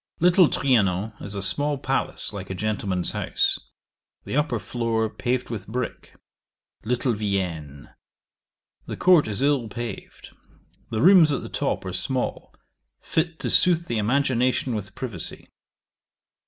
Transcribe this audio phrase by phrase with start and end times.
[0.19, 3.59] Little Trianon is a small palace like a gentleman's house.
[4.23, 6.15] The upper floor paved with brick.
[6.83, 7.91] Little Vienne.
[8.87, 10.31] The court is ill paved.
[10.89, 12.51] The rooms at the top are small,
[12.99, 15.49] fit to sooth the imagination with privacy.